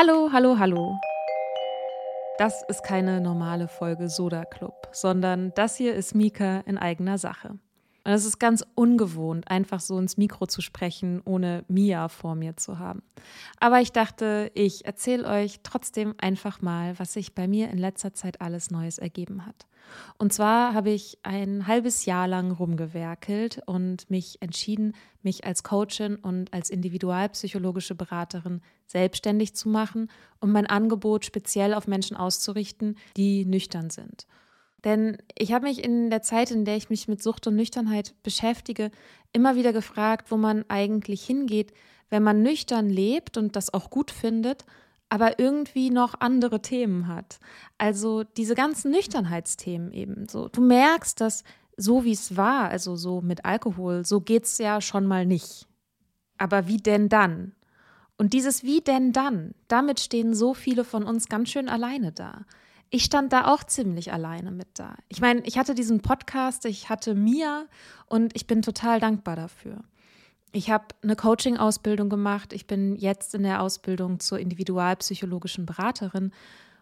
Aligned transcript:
Hallo, 0.00 0.28
hallo, 0.32 0.60
hallo. 0.60 0.96
Das 2.38 2.62
ist 2.68 2.84
keine 2.84 3.20
normale 3.20 3.66
Folge 3.66 4.08
Soda 4.08 4.44
Club, 4.44 4.86
sondern 4.92 5.52
das 5.56 5.74
hier 5.74 5.96
ist 5.96 6.14
Mika 6.14 6.60
in 6.66 6.78
eigener 6.78 7.18
Sache. 7.18 7.58
Und 8.08 8.14
es 8.14 8.24
ist 8.24 8.38
ganz 8.38 8.64
ungewohnt, 8.74 9.50
einfach 9.50 9.80
so 9.80 9.98
ins 9.98 10.16
Mikro 10.16 10.46
zu 10.46 10.62
sprechen, 10.62 11.20
ohne 11.26 11.66
Mia 11.68 12.08
vor 12.08 12.36
mir 12.36 12.56
zu 12.56 12.78
haben. 12.78 13.02
Aber 13.60 13.82
ich 13.82 13.92
dachte, 13.92 14.50
ich 14.54 14.86
erzähle 14.86 15.28
euch 15.28 15.60
trotzdem 15.62 16.14
einfach 16.16 16.62
mal, 16.62 16.98
was 16.98 17.12
sich 17.12 17.34
bei 17.34 17.46
mir 17.46 17.68
in 17.68 17.76
letzter 17.76 18.14
Zeit 18.14 18.40
alles 18.40 18.70
Neues 18.70 18.96
ergeben 18.96 19.44
hat. 19.44 19.66
Und 20.16 20.32
zwar 20.32 20.72
habe 20.72 20.88
ich 20.88 21.18
ein 21.22 21.66
halbes 21.66 22.06
Jahr 22.06 22.26
lang 22.26 22.50
rumgewerkelt 22.50 23.60
und 23.66 24.08
mich 24.08 24.40
entschieden, 24.40 24.94
mich 25.20 25.44
als 25.44 25.62
Coachin 25.62 26.16
und 26.16 26.54
als 26.54 26.70
individualpsychologische 26.70 27.94
Beraterin 27.94 28.62
selbstständig 28.86 29.54
zu 29.54 29.68
machen 29.68 30.10
und 30.40 30.50
mein 30.50 30.66
Angebot 30.66 31.26
speziell 31.26 31.74
auf 31.74 31.86
Menschen 31.86 32.16
auszurichten, 32.16 32.96
die 33.18 33.44
nüchtern 33.44 33.90
sind. 33.90 34.26
Denn 34.84 35.18
ich 35.36 35.52
habe 35.52 35.66
mich 35.66 35.82
in 35.82 36.10
der 36.10 36.22
Zeit, 36.22 36.50
in 36.50 36.64
der 36.64 36.76
ich 36.76 36.88
mich 36.90 37.08
mit 37.08 37.22
Sucht 37.22 37.46
und 37.46 37.56
Nüchternheit 37.56 38.14
beschäftige, 38.22 38.90
immer 39.32 39.56
wieder 39.56 39.72
gefragt, 39.72 40.30
wo 40.30 40.36
man 40.36 40.64
eigentlich 40.68 41.24
hingeht, 41.24 41.72
wenn 42.10 42.22
man 42.22 42.42
nüchtern 42.42 42.88
lebt 42.88 43.36
und 43.36 43.56
das 43.56 43.74
auch 43.74 43.90
gut 43.90 44.10
findet, 44.10 44.64
aber 45.08 45.38
irgendwie 45.38 45.90
noch 45.90 46.14
andere 46.20 46.62
Themen 46.62 47.08
hat. 47.08 47.40
Also 47.76 48.22
diese 48.22 48.54
ganzen 48.54 48.90
Nüchternheitsthemen 48.90 49.92
eben 49.92 50.28
so. 50.28 50.48
Du 50.48 50.60
merkst, 50.60 51.20
dass 51.20 51.44
so 51.76 52.04
wie 52.04 52.12
es 52.12 52.36
war, 52.36 52.68
also 52.68 52.96
so 52.96 53.20
mit 53.20 53.44
Alkohol, 53.44 54.04
so 54.04 54.20
geht 54.20 54.44
es 54.44 54.58
ja 54.58 54.80
schon 54.80 55.06
mal 55.06 55.26
nicht. 55.26 55.66
Aber 56.36 56.68
wie 56.68 56.76
denn 56.76 57.08
dann? 57.08 57.52
Und 58.16 58.32
dieses 58.32 58.64
wie 58.64 58.80
denn 58.80 59.12
dann, 59.12 59.54
damit 59.68 60.00
stehen 60.00 60.34
so 60.34 60.54
viele 60.54 60.84
von 60.84 61.04
uns 61.04 61.28
ganz 61.28 61.50
schön 61.50 61.68
alleine 61.68 62.12
da 62.12 62.44
ich 62.90 63.04
stand 63.04 63.32
da 63.32 63.52
auch 63.52 63.64
ziemlich 63.64 64.12
alleine 64.12 64.50
mit 64.50 64.68
da. 64.74 64.96
Ich 65.08 65.20
meine, 65.20 65.40
ich 65.42 65.58
hatte 65.58 65.74
diesen 65.74 66.00
Podcast, 66.00 66.64
ich 66.64 66.88
hatte 66.88 67.14
Mia 67.14 67.66
und 68.06 68.34
ich 68.34 68.46
bin 68.46 68.62
total 68.62 69.00
dankbar 69.00 69.36
dafür. 69.36 69.84
Ich 70.52 70.70
habe 70.70 70.86
eine 71.02 71.14
Coaching-Ausbildung 71.14 72.08
gemacht. 72.08 72.52
Ich 72.52 72.66
bin 72.66 72.96
jetzt 72.96 73.34
in 73.34 73.42
der 73.42 73.60
Ausbildung 73.60 74.20
zur 74.20 74.38
individualpsychologischen 74.38 75.66
Beraterin 75.66 76.32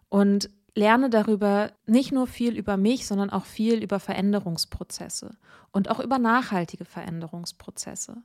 und 0.08 0.48
lerne 0.77 1.11
darüber 1.11 1.72
nicht 1.86 2.12
nur 2.12 2.27
viel 2.27 2.56
über 2.56 2.77
mich, 2.77 3.06
sondern 3.06 3.30
auch 3.30 3.45
viel 3.45 3.83
über 3.83 3.98
Veränderungsprozesse 3.98 5.36
und 5.73 5.91
auch 5.91 5.98
über 5.98 6.19
nachhaltige 6.19 6.84
Veränderungsprozesse. 6.84 8.23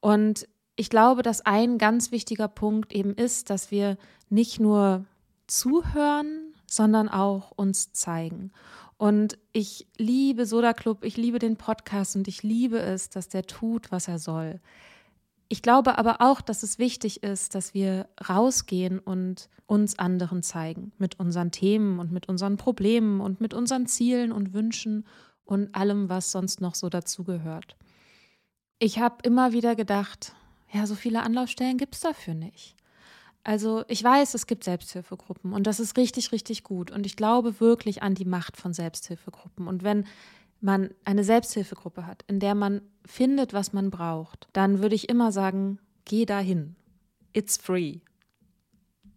Und 0.00 0.46
ich 0.76 0.90
glaube, 0.90 1.22
dass 1.22 1.46
ein 1.46 1.78
ganz 1.78 2.10
wichtiger 2.10 2.48
Punkt 2.48 2.92
eben 2.92 3.14
ist, 3.14 3.48
dass 3.48 3.70
wir 3.70 3.96
nicht 4.28 4.60
nur 4.60 5.06
zuhören, 5.46 6.43
sondern 6.66 7.08
auch 7.08 7.50
uns 7.52 7.92
zeigen. 7.92 8.52
Und 8.96 9.38
ich 9.52 9.86
liebe 9.96 10.46
Soda 10.46 10.72
Club, 10.72 11.04
ich 11.04 11.16
liebe 11.16 11.38
den 11.38 11.56
Podcast 11.56 12.16
und 12.16 12.28
ich 12.28 12.42
liebe 12.42 12.78
es, 12.78 13.10
dass 13.10 13.28
der 13.28 13.44
tut, 13.44 13.90
was 13.90 14.08
er 14.08 14.18
soll. 14.18 14.60
Ich 15.48 15.62
glaube 15.62 15.98
aber 15.98 16.20
auch, 16.20 16.40
dass 16.40 16.62
es 16.62 16.78
wichtig 16.78 17.22
ist, 17.22 17.54
dass 17.54 17.74
wir 17.74 18.08
rausgehen 18.28 18.98
und 18.98 19.48
uns 19.66 19.98
anderen 19.98 20.42
zeigen 20.42 20.92
mit 20.98 21.20
unseren 21.20 21.50
Themen 21.50 21.98
und 21.98 22.12
mit 22.12 22.28
unseren 22.28 22.56
Problemen 22.56 23.20
und 23.20 23.40
mit 23.40 23.54
unseren 23.54 23.86
Zielen 23.86 24.32
und 24.32 24.52
Wünschen 24.52 25.06
und 25.44 25.74
allem, 25.74 26.08
was 26.08 26.32
sonst 26.32 26.60
noch 26.60 26.74
so 26.74 26.88
dazugehört. 26.88 27.76
Ich 28.78 28.98
habe 28.98 29.16
immer 29.22 29.52
wieder 29.52 29.76
gedacht, 29.76 30.34
ja, 30.72 30.86
so 30.86 30.94
viele 30.94 31.22
Anlaufstellen 31.22 31.78
gibt 31.78 31.94
es 31.94 32.00
dafür 32.00 32.34
nicht. 32.34 32.74
Also 33.44 33.84
ich 33.88 34.02
weiß, 34.02 34.32
es 34.34 34.46
gibt 34.46 34.64
Selbsthilfegruppen 34.64 35.52
und 35.52 35.66
das 35.66 35.78
ist 35.78 35.98
richtig, 35.98 36.32
richtig 36.32 36.64
gut. 36.64 36.90
Und 36.90 37.04
ich 37.04 37.14
glaube 37.14 37.60
wirklich 37.60 38.02
an 38.02 38.14
die 38.14 38.24
Macht 38.24 38.56
von 38.56 38.72
Selbsthilfegruppen. 38.72 39.68
Und 39.68 39.84
wenn 39.84 40.06
man 40.62 40.90
eine 41.04 41.24
Selbsthilfegruppe 41.24 42.06
hat, 42.06 42.24
in 42.26 42.40
der 42.40 42.54
man 42.54 42.80
findet, 43.04 43.52
was 43.52 43.74
man 43.74 43.90
braucht, 43.90 44.48
dann 44.54 44.80
würde 44.80 44.94
ich 44.94 45.10
immer 45.10 45.30
sagen, 45.30 45.78
geh 46.06 46.24
dahin. 46.24 46.74
It's 47.34 47.58
free. 47.58 47.98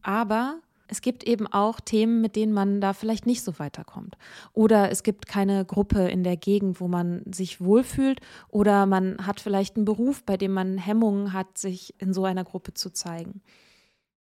Aber 0.01 0.59
es 0.89 1.01
gibt 1.01 1.23
eben 1.23 1.47
auch 1.47 1.79
Themen, 1.79 2.19
mit 2.21 2.35
denen 2.35 2.53
man 2.53 2.81
da 2.81 2.91
vielleicht 2.93 3.25
nicht 3.25 3.43
so 3.43 3.59
weiterkommt. 3.59 4.17
Oder 4.51 4.91
es 4.91 5.03
gibt 5.03 5.27
keine 5.27 5.63
Gruppe 5.63 6.07
in 6.09 6.23
der 6.23 6.35
Gegend, 6.35 6.81
wo 6.81 6.89
man 6.89 7.23
sich 7.31 7.61
wohlfühlt. 7.61 8.19
Oder 8.49 8.85
man 8.85 9.25
hat 9.25 9.39
vielleicht 9.39 9.77
einen 9.77 9.85
Beruf, 9.85 10.23
bei 10.23 10.35
dem 10.35 10.51
man 10.51 10.77
Hemmungen 10.77 11.31
hat, 11.31 11.57
sich 11.57 11.93
in 11.99 12.13
so 12.13 12.25
einer 12.25 12.43
Gruppe 12.43 12.73
zu 12.73 12.89
zeigen. 12.89 13.41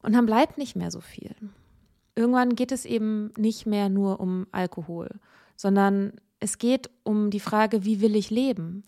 Und 0.01 0.13
dann 0.13 0.25
bleibt 0.25 0.57
nicht 0.57 0.75
mehr 0.75 0.91
so 0.91 1.01
viel. 1.01 1.35
Irgendwann 2.15 2.55
geht 2.55 2.71
es 2.71 2.85
eben 2.85 3.31
nicht 3.37 3.65
mehr 3.65 3.89
nur 3.89 4.19
um 4.19 4.47
Alkohol, 4.51 5.09
sondern 5.55 6.13
es 6.39 6.57
geht 6.57 6.89
um 7.03 7.29
die 7.29 7.39
Frage, 7.39 7.85
wie 7.85 8.01
will 8.01 8.15
ich 8.15 8.29
leben? 8.29 8.83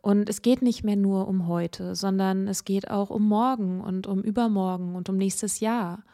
Und 0.00 0.28
es 0.28 0.42
geht 0.42 0.62
nicht 0.62 0.84
mehr 0.84 0.96
nur 0.96 1.26
um 1.26 1.48
heute, 1.48 1.94
sondern 1.94 2.46
es 2.46 2.64
geht 2.64 2.90
auch 2.90 3.10
um 3.10 3.26
morgen 3.26 3.80
und 3.80 4.06
um 4.06 4.22
übermorgen 4.22 4.94
und 4.94 5.08
um 5.08 5.16
nächstes 5.16 5.60
Jahr. 5.60 6.04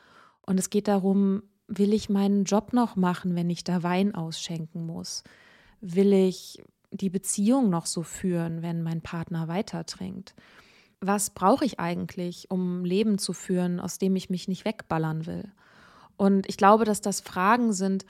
Und 0.43 0.59
es 0.59 0.71
geht 0.71 0.89
darum, 0.89 1.43
will 1.67 1.93
ich 1.93 2.09
meinen 2.09 2.45
Job 2.45 2.73
noch 2.73 2.97
machen, 2.97 3.35
wenn 3.35 3.51
ich 3.51 3.65
da 3.65 3.83
Wein 3.83 4.15
ausschenken 4.15 4.87
muss? 4.87 5.25
Will 5.81 6.13
ich 6.13 6.63
die 6.91 7.11
Beziehung 7.11 7.71
noch 7.71 7.87
so 7.87 8.03
führen, 8.03 8.63
wenn 8.63 8.83
mein 8.83 9.01
Partner 9.01 9.49
weiter 9.49 9.85
trinkt? 9.85 10.35
Was 11.07 11.31
brauche 11.31 11.65
ich 11.65 11.81
eigentlich, 11.81 12.51
um 12.51 12.85
Leben 12.85 13.19
zu 13.19 13.33
führen, 13.33 13.81
aus 13.81 13.99
dem 13.99 14.17
ich 14.17 14.31
mich 14.31 14.49
nicht 14.49 14.65
wegballern 14.65 15.27
will? 15.27 15.51
Und 16.17 16.49
ich 16.49 16.57
glaube, 16.57 16.85
dass 16.85 17.01
das 17.01 17.21
Fragen 17.21 17.73
sind, 17.73 18.05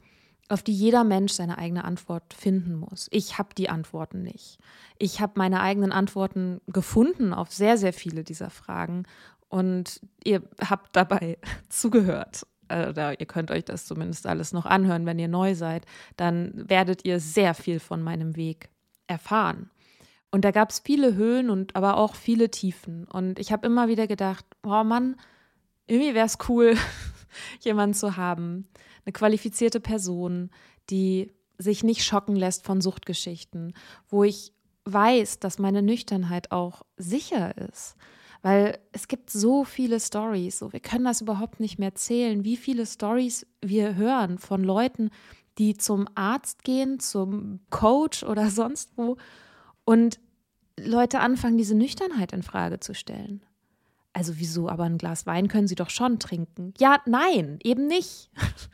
auf 0.49 0.63
die 0.63 0.75
jeder 0.75 1.05
Mensch 1.05 1.33
seine 1.33 1.57
eigene 1.57 1.85
Antwort 1.85 2.35
finden 2.35 2.75
muss. 2.75 3.09
Ich 3.11 3.39
habe 3.39 3.55
die 3.57 3.71
Antworten 3.71 4.23
nicht. 4.23 4.59
Ich 4.99 5.21
habe 5.21 5.33
meine 5.37 5.61
eigenen 5.61 5.91
Antworten 5.91 6.61
gefunden 6.67 7.33
auf 7.33 7.51
sehr, 7.51 7.79
sehr 7.79 7.95
viele 7.95 8.25
dieser 8.25 8.51
Fragen 8.51 9.05
und 9.49 10.01
ihr 10.23 10.43
habt 10.61 10.95
dabei 10.97 11.39
zugehört. 11.69 12.47
Oder 12.67 13.21
ihr 13.21 13.27
könnt 13.27 13.51
euch 13.51 13.65
das 13.65 13.87
zumindest 13.87 14.27
alles 14.27 14.53
noch 14.53 14.67
anhören, 14.67 15.07
wenn 15.07 15.19
ihr 15.19 15.29
neu 15.29 15.55
seid. 15.55 15.85
Dann 16.17 16.69
werdet 16.69 17.05
ihr 17.05 17.21
sehr 17.21 17.55
viel 17.55 17.79
von 17.79 18.03
meinem 18.03 18.37
Weg 18.37 18.69
erfahren. 19.07 19.71
Und 20.35 20.45
da 20.45 20.51
gab 20.51 20.71
es 20.71 20.81
viele 20.81 21.15
Höhen 21.15 21.49
und 21.49 21.77
aber 21.77 21.97
auch 21.97 22.17
viele 22.17 22.51
Tiefen. 22.51 23.05
Und 23.05 23.39
ich 23.39 23.53
habe 23.53 23.69
immer 23.69 23.87
wieder 23.87 24.09
gedacht, 24.09 24.45
oh 24.65 24.83
Mann, 24.83 25.15
irgendwie 25.87 26.13
wäre 26.13 26.27
es 26.27 26.39
cool, 26.49 26.77
jemanden 27.61 27.95
zu 27.95 28.17
haben, 28.17 28.67
eine 29.07 29.13
qualifizierte 29.13 29.79
Person, 29.79 30.51
die 30.91 31.31
sich 31.57 31.85
nicht 31.85 32.05
schocken 32.05 32.35
lässt 32.35 32.65
von 32.65 32.81
Suchtgeschichten, 32.81 33.75
wo 34.09 34.25
ich 34.25 34.53
weiß, 34.87 35.39
dass 35.39 35.61
meine 35.61 35.83
Nüchternheit 35.83 36.51
auch 36.51 36.83
sicher 36.97 37.57
ist. 37.69 37.95
Weil 38.43 38.81
es 38.91 39.07
gibt 39.07 39.31
so 39.31 39.63
viele 39.63 40.01
Stories, 40.01 40.59
so 40.59 40.73
wir 40.73 40.81
können 40.81 41.05
das 41.05 41.21
überhaupt 41.21 41.61
nicht 41.61 41.79
mehr 41.79 41.95
zählen, 41.95 42.43
wie 42.43 42.57
viele 42.57 42.87
Stories 42.87 43.47
wir 43.63 43.95
hören 43.95 44.39
von 44.39 44.65
Leuten, 44.65 45.11
die 45.59 45.77
zum 45.77 46.09
Arzt 46.17 46.65
gehen, 46.65 46.99
zum 46.99 47.61
Coach 47.71 48.25
oder 48.25 48.51
sonst 48.51 48.91
wo 48.97 49.17
und 49.85 50.21
Leute 50.79 51.21
anfangen, 51.21 51.59
diese 51.59 51.75
Nüchternheit 51.75 52.33
in 52.33 52.43
Frage 52.43 52.81
zu 52.81 52.95
stellen. 52.95 53.45
Also 54.13 54.39
wieso, 54.39 54.69
aber 54.69 54.85
ein 54.85 54.99
Glas 54.99 55.27
Wein 55.27 55.49
können 55.49 55.67
sie 55.67 55.75
doch 55.75 55.91
schon 55.91 56.21
trinken. 56.21 56.73
Ja, 56.79 57.01
nein, 57.05 57.59
eben 57.65 57.89
nicht. 57.89 58.31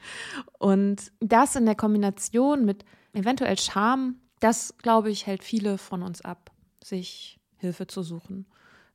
Und 0.58 1.12
das 1.20 1.56
in 1.56 1.64
der 1.64 1.74
Kombination 1.74 2.66
mit 2.66 2.84
eventuell 3.14 3.58
Scham, 3.58 4.16
das, 4.40 4.74
glaube 4.78 5.10
ich, 5.10 5.26
hält 5.26 5.42
viele 5.42 5.78
von 5.78 6.02
uns 6.02 6.20
ab, 6.20 6.50
sich 6.84 7.40
Hilfe 7.56 7.86
zu 7.86 8.02
suchen, 8.02 8.46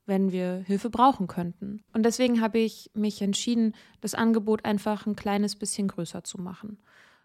wenn 0.05 0.31
wir 0.31 0.63
Hilfe 0.65 0.91
brauchen 0.91 1.25
könnten. 1.25 1.83
Und 1.93 2.03
deswegen 2.03 2.41
habe 2.41 2.59
ich 2.59 2.91
mich 2.93 3.23
entschieden, 3.23 3.73
das 4.01 4.13
Angebot 4.13 4.65
einfach 4.65 5.07
ein 5.07 5.15
kleines 5.15 5.55
bisschen 5.55 5.87
größer 5.87 6.23
zu 6.23 6.39
machen. 6.39 6.77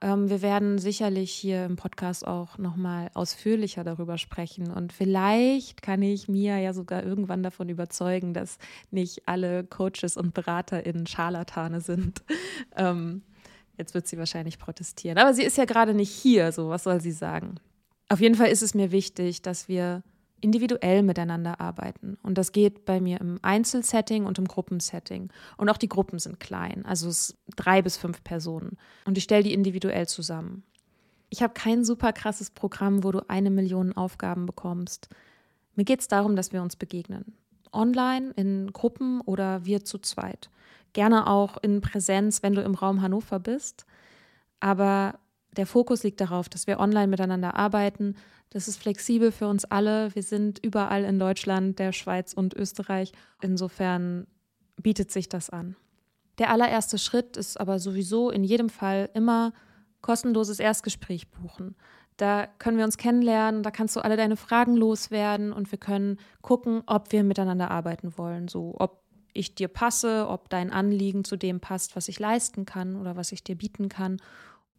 Ähm, 0.03 0.31
wir 0.31 0.41
werden 0.41 0.79
sicherlich 0.79 1.31
hier 1.31 1.67
im 1.67 1.77
Podcast 1.77 2.27
auch 2.27 2.57
nochmal 2.57 3.11
ausführlicher 3.15 3.85
darüber 3.85 4.17
sprechen. 4.17 4.71
Und 4.71 4.93
vielleicht 4.93 5.83
kann 5.83 6.03
ich 6.03 6.29
Mia 6.29 6.59
ja 6.59 6.73
sogar 6.73 7.05
irgendwann 7.05 7.43
davon 7.43 7.69
überzeugen, 7.69 8.33
dass 8.33 8.59
nicht 8.91 9.29
alle 9.29 9.65
Coaches 9.65 10.17
und 10.17 10.33
BeraterInnen 10.35 11.07
Scharlatane 11.07 11.81
sind. 11.81 12.23
Ähm, 12.77 13.23
jetzt 13.79 13.95
wird 13.95 14.07
sie 14.07 14.17
wahrscheinlich 14.17 14.59
protestieren. 14.59 15.19
Aber 15.19 15.35
sie 15.35 15.43
ist 15.43 15.59
ja 15.59 15.65
gerade 15.65 15.93
nicht 15.93 16.11
hier, 16.11 16.53
so 16.53 16.69
was 16.69 16.85
soll 16.85 17.01
sie 17.01 17.11
sagen? 17.11 17.57
Auf 18.09 18.21
jeden 18.21 18.37
Fall 18.37 18.49
ist 18.49 18.63
es 18.63 18.75
mir 18.75 18.93
wichtig, 18.93 19.43
dass 19.43 19.69
wir 19.69 20.03
individuell 20.41 21.03
miteinander 21.03 21.61
arbeiten. 21.61 22.19
Und 22.23 22.39
das 22.39 22.53
geht 22.53 22.85
bei 22.85 23.01
mir 23.01 23.21
im 23.21 23.39
Einzelsetting 23.43 24.25
und 24.27 24.39
im 24.39 24.47
Gruppensetting. 24.47 25.31
Und 25.57 25.69
auch 25.69 25.77
die 25.77 25.89
Gruppen 25.89 26.19
sind 26.19 26.41
klein, 26.41 26.85
also 26.85 27.09
es 27.09 27.37
drei 27.57 27.83
bis 27.83 27.97
fünf 27.97 28.25
Personen. 28.25 28.77
Und 29.05 29.19
ich 29.19 29.25
stelle 29.25 29.43
die 29.43 29.55
individuell 29.55 30.09
zusammen. 30.09 30.63
Ich 31.29 31.43
habe 31.43 31.55
kein 31.55 31.85
super 31.85 32.13
krasses 32.13 32.51
Programm, 32.51 33.05
wo 33.05 33.13
du 33.13 33.29
eine 33.29 33.51
Million 33.51 33.93
Aufgaben 33.93 34.47
bekommst. 34.47 35.09
Mir 35.77 35.85
geht 35.85 36.01
es 36.01 36.09
darum, 36.09 36.35
dass 36.35 36.53
wir 36.53 36.63
uns 36.63 36.77
begegnen. 36.77 37.37
Online, 37.73 38.33
in 38.35 38.73
Gruppen 38.73 39.21
oder 39.21 39.65
wir 39.65 39.85
zu 39.85 39.99
zweit. 39.99 40.51
Gerne 40.93 41.29
auch 41.29 41.57
in 41.59 41.81
Präsenz, 41.81 42.43
wenn 42.43 42.55
du 42.55 42.63
im 42.63 42.75
Raum 42.75 43.01
Hannover 43.01 43.39
bist. 43.39 43.87
Aber 44.59 45.21
der 45.57 45.67
Fokus 45.67 46.03
liegt 46.03 46.21
darauf, 46.21 46.49
dass 46.49 46.67
wir 46.67 46.79
online 46.79 47.09
miteinander 47.09 47.57
arbeiten. 47.57 48.15
Das 48.51 48.69
ist 48.69 48.79
flexibel 48.79 49.33
für 49.33 49.49
uns 49.49 49.65
alle. 49.65 50.15
Wir 50.15 50.23
sind 50.23 50.59
überall 50.65 51.05
in 51.05 51.19
Deutschland, 51.19 51.79
der 51.79 51.93
Schweiz 51.93 52.33
und 52.33 52.55
Österreich. 52.55 53.13
Insofern 53.43 54.27
bietet 54.81 55.11
sich 55.11 55.29
das 55.29 55.51
an. 55.51 55.77
Der 56.39 56.51
allererste 56.51 56.99
Schritt 56.99 57.37
ist 57.37 57.61
aber 57.61 57.79
sowieso 57.79 58.31
in 58.31 58.45
jedem 58.45 58.69
Fall 58.69 59.11
immer 59.15 59.53
kostenloses 60.01 60.59
Erstgespräch 60.59 61.31
buchen. 61.31 61.77
Da 62.17 62.47
können 62.59 62.79
wir 62.79 62.85
uns 62.85 62.97
kennenlernen, 62.97 63.63
da 63.63 63.71
kannst 63.71 63.97
du 63.97 64.01
alle 64.01 64.17
deine 64.17 64.37
Fragen 64.37 64.77
loswerden 64.77 65.53
und 65.53 65.71
wir 65.71 65.79
können 65.79 66.19
gucken, 66.43 66.83
ob 66.87 67.13
wir 67.13 67.25
miteinander 67.25 67.71
arbeiten 67.71 68.17
wollen. 68.17 68.49
So, 68.49 68.75
ob 68.79 69.03
ich 69.33 69.55
dir 69.55 69.69
passe, 69.69 70.27
ob 70.29 70.49
dein 70.51 70.73
Anliegen 70.73 71.25
zu 71.25 71.37
dem 71.37 71.61
passt, 71.61 71.97
was 71.97 72.09
ich 72.09 72.19
leisten 72.19 72.65
kann 72.65 72.97
oder 72.97 73.17
was 73.17 73.33
ich 73.33 73.45
dir 73.45 73.57
bieten 73.57 73.89
kann. 73.89 74.21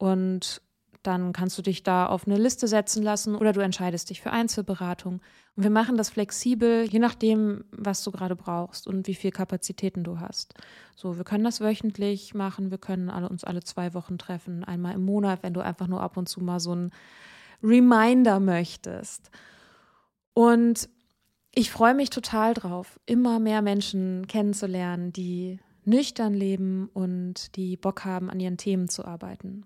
Und 0.01 0.63
dann 1.03 1.31
kannst 1.31 1.59
du 1.59 1.61
dich 1.61 1.83
da 1.83 2.07
auf 2.07 2.25
eine 2.25 2.37
Liste 2.37 2.67
setzen 2.67 3.03
lassen 3.03 3.35
oder 3.35 3.53
du 3.53 3.61
entscheidest 3.61 4.09
dich 4.09 4.19
für 4.19 4.31
Einzelberatung. 4.31 5.21
Und 5.55 5.63
wir 5.63 5.69
machen 5.69 5.95
das 5.95 6.09
flexibel, 6.09 6.85
je 6.89 6.97
nachdem, 6.97 7.65
was 7.71 8.03
du 8.03 8.09
gerade 8.09 8.35
brauchst 8.35 8.87
und 8.87 9.05
wie 9.05 9.13
viel 9.13 9.29
Kapazitäten 9.29 10.03
du 10.03 10.19
hast. 10.19 10.55
So, 10.95 11.17
wir 11.17 11.23
können 11.23 11.43
das 11.43 11.61
wöchentlich 11.61 12.33
machen, 12.33 12.71
wir 12.71 12.79
können 12.79 13.11
alle, 13.11 13.29
uns 13.29 13.43
alle 13.43 13.63
zwei 13.63 13.93
Wochen 13.93 14.17
treffen, 14.17 14.63
einmal 14.63 14.95
im 14.95 15.05
Monat, 15.05 15.43
wenn 15.43 15.53
du 15.53 15.61
einfach 15.61 15.87
nur 15.87 16.01
ab 16.01 16.17
und 16.17 16.27
zu 16.27 16.41
mal 16.41 16.59
so 16.59 16.73
ein 16.73 16.91
Reminder 17.61 18.39
möchtest. 18.39 19.29
Und 20.33 20.89
ich 21.53 21.69
freue 21.69 21.93
mich 21.93 22.09
total 22.09 22.55
drauf, 22.55 22.99
immer 23.05 23.37
mehr 23.37 23.61
Menschen 23.61 24.25
kennenzulernen, 24.25 25.13
die 25.13 25.59
nüchtern 25.85 26.33
leben 26.33 26.89
und 26.91 27.55
die 27.55 27.77
Bock 27.77 28.03
haben, 28.03 28.31
an 28.31 28.39
ihren 28.39 28.57
Themen 28.57 28.89
zu 28.89 29.05
arbeiten. 29.05 29.65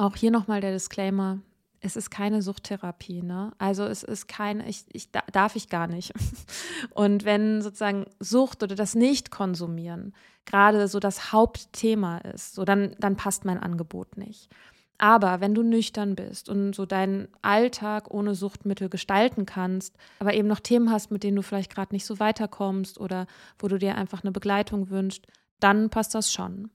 Auch 0.00 0.16
hier 0.16 0.30
nochmal 0.30 0.62
der 0.62 0.72
Disclaimer. 0.72 1.40
Es 1.82 1.94
ist 1.94 2.10
keine 2.10 2.40
Suchttherapie, 2.40 3.20
ne? 3.20 3.52
Also 3.58 3.84
es 3.84 4.02
ist 4.02 4.28
keine, 4.28 4.66
ich, 4.66 4.84
ich 4.94 5.10
darf 5.10 5.56
ich 5.56 5.68
gar 5.68 5.88
nicht. 5.88 6.14
Und 6.94 7.26
wenn 7.26 7.60
sozusagen 7.60 8.06
Sucht 8.18 8.62
oder 8.62 8.74
das 8.74 8.94
Nicht-Konsumieren 8.94 10.14
gerade 10.46 10.88
so 10.88 11.00
das 11.00 11.32
Hauptthema 11.32 12.16
ist, 12.18 12.54
so 12.54 12.64
dann, 12.64 12.96
dann 12.98 13.16
passt 13.16 13.44
mein 13.44 13.58
Angebot 13.58 14.16
nicht. 14.16 14.48
Aber 14.96 15.42
wenn 15.42 15.54
du 15.54 15.62
nüchtern 15.62 16.14
bist 16.14 16.48
und 16.48 16.74
so 16.74 16.86
deinen 16.86 17.28
Alltag 17.42 18.10
ohne 18.10 18.34
Suchtmittel 18.34 18.88
gestalten 18.88 19.44
kannst, 19.44 19.98
aber 20.18 20.32
eben 20.32 20.48
noch 20.48 20.60
Themen 20.60 20.90
hast, 20.90 21.10
mit 21.10 21.24
denen 21.24 21.36
du 21.36 21.42
vielleicht 21.42 21.74
gerade 21.74 21.94
nicht 21.94 22.06
so 22.06 22.18
weiterkommst 22.18 22.98
oder 22.98 23.26
wo 23.58 23.68
du 23.68 23.76
dir 23.76 23.96
einfach 23.96 24.24
eine 24.24 24.32
Begleitung 24.32 24.88
wünschst, 24.88 25.26
dann 25.58 25.90
passt 25.90 26.14
das 26.14 26.32
schon. 26.32 26.70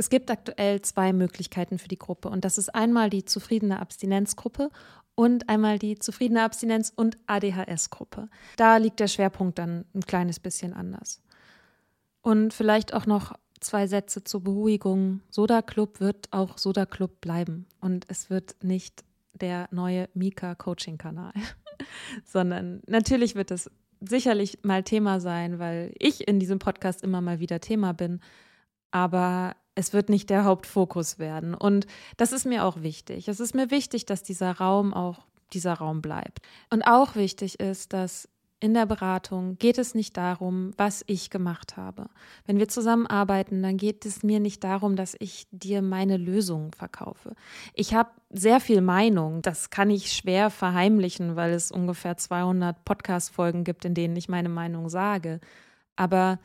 Es 0.00 0.08
gibt 0.08 0.30
aktuell 0.30 0.80
zwei 0.80 1.12
Möglichkeiten 1.12 1.78
für 1.78 1.88
die 1.88 1.98
Gruppe 1.98 2.30
und 2.30 2.46
das 2.46 2.56
ist 2.56 2.74
einmal 2.74 3.10
die 3.10 3.26
zufriedene 3.26 3.80
Abstinenzgruppe 3.80 4.70
und 5.14 5.50
einmal 5.50 5.78
die 5.78 5.98
zufriedene 5.98 6.42
Abstinenz- 6.42 6.90
und 6.96 7.18
ADHS-Gruppe. 7.26 8.30
Da 8.56 8.78
liegt 8.78 8.98
der 8.98 9.08
Schwerpunkt 9.08 9.58
dann 9.58 9.84
ein 9.94 10.00
kleines 10.00 10.40
bisschen 10.40 10.72
anders. 10.72 11.20
Und 12.22 12.54
vielleicht 12.54 12.94
auch 12.94 13.04
noch 13.04 13.34
zwei 13.60 13.86
Sätze 13.86 14.24
zur 14.24 14.42
Beruhigung. 14.42 15.20
Soda 15.28 15.60
Club 15.60 16.00
wird 16.00 16.28
auch 16.30 16.56
Soda 16.56 16.86
Club 16.86 17.20
bleiben 17.20 17.66
und 17.82 18.06
es 18.08 18.30
wird 18.30 18.56
nicht 18.62 19.04
der 19.34 19.68
neue 19.70 20.08
Mika 20.14 20.54
Coaching 20.54 20.96
Kanal, 20.96 21.34
sondern 22.24 22.80
natürlich 22.86 23.34
wird 23.34 23.50
es 23.50 23.70
sicherlich 24.00 24.60
mal 24.62 24.82
Thema 24.82 25.20
sein, 25.20 25.58
weil 25.58 25.92
ich 25.98 26.26
in 26.26 26.40
diesem 26.40 26.58
Podcast 26.58 27.04
immer 27.04 27.20
mal 27.20 27.38
wieder 27.38 27.60
Thema 27.60 27.92
bin, 27.92 28.20
aber 28.90 29.56
es 29.74 29.92
wird 29.92 30.08
nicht 30.08 30.30
der 30.30 30.44
Hauptfokus 30.44 31.18
werden. 31.18 31.54
Und 31.54 31.86
das 32.16 32.32
ist 32.32 32.46
mir 32.46 32.64
auch 32.64 32.82
wichtig. 32.82 33.28
Es 33.28 33.40
ist 33.40 33.54
mir 33.54 33.70
wichtig, 33.70 34.06
dass 34.06 34.22
dieser 34.22 34.52
Raum 34.52 34.92
auch 34.94 35.20
dieser 35.52 35.74
Raum 35.74 36.02
bleibt. 36.02 36.40
Und 36.70 36.82
auch 36.82 37.14
wichtig 37.16 37.60
ist, 37.60 37.92
dass 37.92 38.28
in 38.62 38.74
der 38.74 38.84
Beratung 38.84 39.56
geht 39.56 39.78
es 39.78 39.94
nicht 39.94 40.18
darum, 40.18 40.72
was 40.76 41.02
ich 41.06 41.30
gemacht 41.30 41.78
habe. 41.78 42.10
Wenn 42.44 42.58
wir 42.58 42.68
zusammenarbeiten, 42.68 43.62
dann 43.62 43.78
geht 43.78 44.04
es 44.04 44.22
mir 44.22 44.38
nicht 44.38 44.62
darum, 44.62 44.96
dass 44.96 45.16
ich 45.18 45.46
dir 45.50 45.80
meine 45.80 46.18
Lösung 46.18 46.72
verkaufe. 46.72 47.34
Ich 47.72 47.94
habe 47.94 48.10
sehr 48.28 48.60
viel 48.60 48.82
Meinung. 48.82 49.40
Das 49.40 49.70
kann 49.70 49.88
ich 49.88 50.12
schwer 50.12 50.50
verheimlichen, 50.50 51.36
weil 51.36 51.52
es 51.52 51.72
ungefähr 51.72 52.18
200 52.18 52.84
Podcast-Folgen 52.84 53.64
gibt, 53.64 53.86
in 53.86 53.94
denen 53.94 54.14
ich 54.16 54.28
meine 54.28 54.50
Meinung 54.50 54.90
sage. 54.90 55.40
Aber 55.96 56.38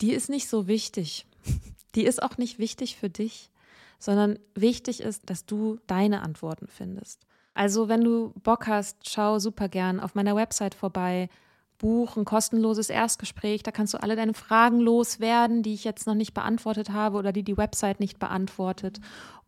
die 0.00 0.12
ist 0.12 0.30
nicht 0.30 0.48
so 0.48 0.68
wichtig. 0.68 1.26
Die 1.94 2.04
ist 2.04 2.22
auch 2.22 2.38
nicht 2.38 2.58
wichtig 2.58 2.96
für 2.96 3.10
dich, 3.10 3.50
sondern 3.98 4.38
wichtig 4.54 5.00
ist, 5.00 5.28
dass 5.28 5.46
du 5.46 5.78
deine 5.86 6.22
Antworten 6.22 6.68
findest. 6.68 7.26
Also, 7.54 7.88
wenn 7.88 8.02
du 8.02 8.32
Bock 8.42 8.68
hast, 8.68 9.08
schau 9.08 9.38
super 9.38 9.68
gern 9.68 9.98
auf 9.98 10.14
meiner 10.14 10.36
Website 10.36 10.74
vorbei, 10.74 11.28
buch 11.78 12.16
ein 12.16 12.24
kostenloses 12.24 12.90
Erstgespräch. 12.90 13.62
Da 13.62 13.70
kannst 13.70 13.94
du 13.94 14.02
alle 14.02 14.16
deine 14.16 14.34
Fragen 14.34 14.80
loswerden, 14.80 15.62
die 15.62 15.74
ich 15.74 15.84
jetzt 15.84 16.06
noch 16.06 16.14
nicht 16.14 16.34
beantwortet 16.34 16.90
habe 16.90 17.18
oder 17.18 17.32
die 17.32 17.42
die 17.42 17.56
Website 17.56 18.00
nicht 18.00 18.18
beantwortet. 18.18 19.00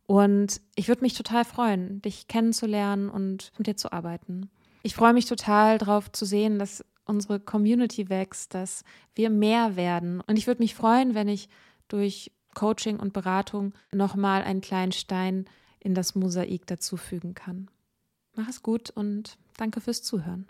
Und 0.07 0.61
ich 0.75 0.89
würde 0.89 1.03
mich 1.03 1.15
total 1.15 1.45
freuen, 1.45 2.03
dich 2.03 2.27
kennenzulernen 2.27 3.11
und 3.11 3.53
mit 3.59 3.69
dir 3.69 3.77
zu 3.77 3.93
arbeiten. 3.93 4.51
Ich 4.83 4.95
freue 4.95 5.13
mich 5.13 5.27
total 5.27 5.79
darauf 5.79 6.11
zu 6.11 6.25
sehen, 6.25 6.59
dass 6.59 6.85
unsere 7.05 7.39
Community 7.39 8.09
wächst, 8.09 8.55
dass 8.55 8.83
wir 9.15 9.31
mehr 9.31 9.77
werden. 9.77 10.21
Und 10.27 10.37
ich 10.37 10.47
würde 10.47 10.63
mich 10.63 10.75
freuen, 10.75 11.15
wenn 11.15 11.29
ich 11.29 11.49
durch 11.93 12.33
Coaching 12.55 12.99
und 12.99 13.13
Beratung 13.13 13.75
nochmal 13.93 14.43
einen 14.43 14.61
kleinen 14.61 14.93
Stein 14.93 15.47
in 15.79 15.95
das 15.95 16.15
Mosaik 16.15 16.67
dazufügen 16.67 17.35
kann. 17.35 17.71
Mach 18.35 18.49
es 18.49 18.63
gut 18.63 18.91
und 18.91 19.39
danke 19.57 19.81
fürs 19.81 20.03
Zuhören. 20.03 20.47